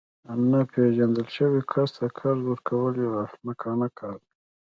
[0.51, 4.29] ناپیژندل شوي کس ته قرض ورکول یو احمقانه کار دی